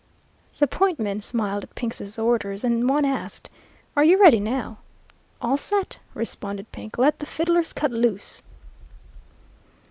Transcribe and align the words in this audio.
"The 0.57 0.65
point 0.65 0.99
men 0.99 1.21
smiled 1.21 1.63
at 1.63 1.75
Pink's 1.75 2.17
orders, 2.17 2.63
and 2.63 2.89
one 2.89 3.05
asked, 3.05 3.51
'Are 3.95 4.03
you 4.03 4.19
ready 4.19 4.39
now?' 4.39 4.79
"'All 5.39 5.57
set,' 5.57 5.99
responded 6.15 6.71
Pink. 6.71 6.97
'Let 6.97 7.19
the 7.19 7.27
fiddlers 7.27 7.71
cut 7.71 7.91
loose.' 7.91 8.41